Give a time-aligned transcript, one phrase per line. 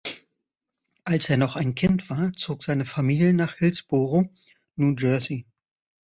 [1.03, 4.27] Als er noch ein Kind war zog seine Familie nach Hillsborough,
[4.75, 5.45] New Jersey.